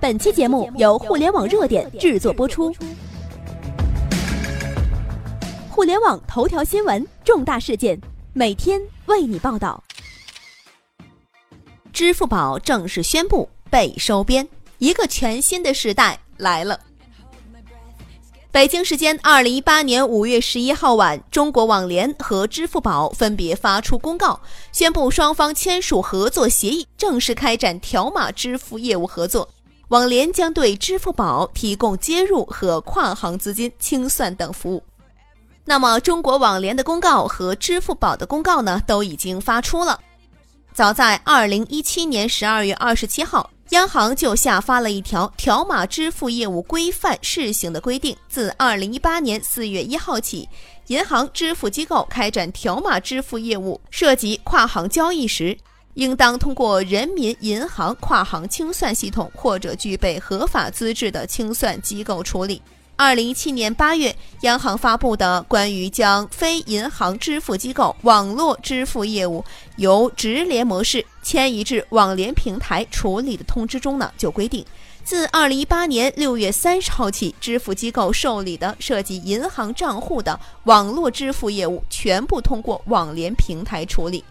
[0.00, 2.74] 本期节目由互联网热点制作播出。
[5.68, 8.00] 互联网头条新闻，重大事件，
[8.32, 9.84] 每天为你报道。
[11.92, 16.80] 支付宝正式宣布被收编，一个全新的时代来了。
[18.50, 24.40] 北京时间二零一八年五月十一号晚，中国网联和支付宝分别发出公告，
[24.72, 29.50] 宣布双方签署合作协议，正式开展条码支付业务合作。
[29.90, 34.80] 网联将对支付宝提供接入和跨行资金清算等服务。
[35.64, 40.00] 那么，中国网联的公告和支付宝的公告呢，都已经发出了。
[40.72, 43.50] 早在二零一七年十二月二十七号。
[43.70, 50.48] 央行就下发了一条条码支付业务规范试行的规定，自二零一八年四月一号起，
[50.88, 55.56] 银行支付机构开展条码支付业务涉及跨行交易时，
[56.00, 62.62] 应当通过人民银行跨行清算系统或者具备合法资质的清算机构处理。
[62.96, 69.44] 二零一七年八月，央行发布的关于将非银行支付机构网络支付业务
[69.76, 74.64] 由直连模式迁移至网联平台处理的通知中呢，就规定，
[75.04, 84.24] 自二零一八年六月三十号起，支付机构受理的涉及银行账户的网络支付业务，全部通过网联平台处理。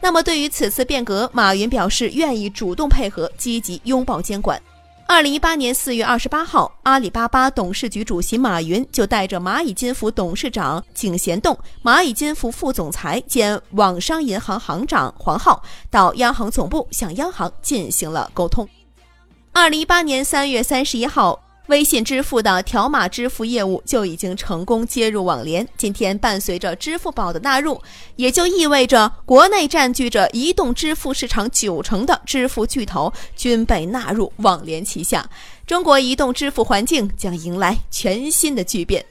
[0.00, 4.60] 那么，对于此次变革，马云表示愿意主动配合，积极拥抱监管。
[5.06, 18.68] 二零一八年四月二十八号，阿里巴巴董事局主席马云就带着蚂蚁金服董事长井贤栋、蚂蚁金服副总裁兼网商银行行长黄浩到央行总部向央行进行了沟通。
[19.52, 21.40] 二零一八年三月三十一号。
[21.68, 25.66] 微信支付的条码支付业务就已经成功接入网联。
[25.76, 27.80] 今天，伴随着支付宝的纳入，
[28.16, 35.28] 也就意味着国内占据着移动支付市场九成的支付巨头均被纳入网联旗下，
[35.66, 39.04] 中国移动支付环境将迎来全新的巨变。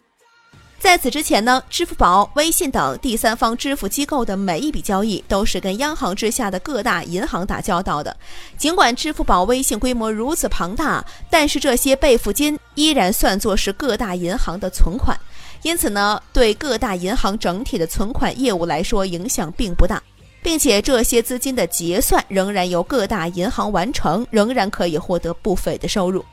[0.79, 8.15] 在此之前呢，支付宝、微信等第三方支付机构的每一笔交易都是跟央行之下的各大银行打交道的。
[8.57, 15.19] 尽管支付宝、微信规模如此庞大，但是这些备付金依然算作是各大银行的存款，
[15.63, 20.01] 因此呢，对各大银行整体的存款业务来说影响并不大，
[20.43, 26.23] 并且这些资金的结算仍然由各大银行完成，仍然可以获得不菲的收入。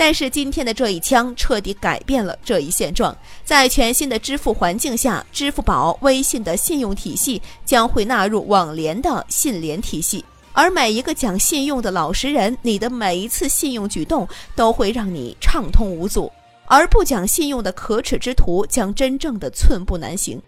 [0.00, 3.14] 但是今天的这一枪彻底改变了这一现状。
[3.44, 10.24] 在全新的支付环境下，支付宝、微信的信用体系将会纳入网联的信联体系。
[10.54, 16.32] 而每一个讲信用的老实人，你的每一次信用举动都会让你畅通无阻；
[16.64, 20.40] 而不讲信用的可耻之徒，将真正的寸步难行。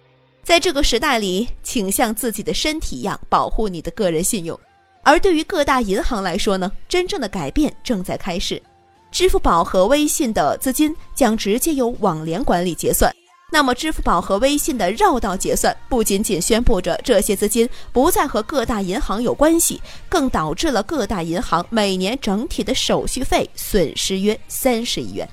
[0.43, 4.59] 在这个时代里，请像自己的身体一样保护你的个人信用。
[5.03, 8.63] 而对于各大银行来说呢，真正的改变正在开始。
[9.13, 13.15] 支付宝和微信的资金将直接由网联管理结算，
[13.53, 19.79] 那么支付宝和微信的绕道结算不仅仅宣布着这些资金不再和各大银行有关系，
[20.09, 25.29] 更导致了各大银行每年整体的手续费损失约三十亿元。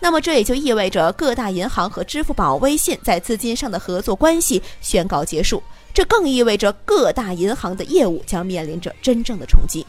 [0.00, 5.62] 那么这也就意味着各大银行和支付宝、微信在资金上的合作关系宣告结束，
[5.92, 9.86] 这更意味着各大银行的业务将面临着真正的冲击。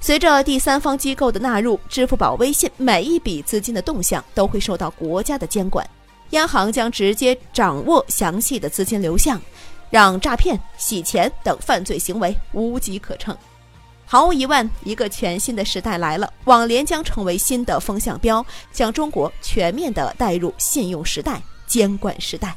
[0.00, 5.88] 随着第三方机构的纳入，支付宝、微信每一笔资金的动向都会受到国家的监管，
[6.30, 9.40] 央行将直接掌握详细的资金流向，
[9.90, 13.36] 让诈骗、洗钱等犯罪行为无机可乘。
[14.06, 22.56] 毫无疑问，一个全新的时代来了，网联将成为新的风向标，将中国全面的带入信用时代、监管时代。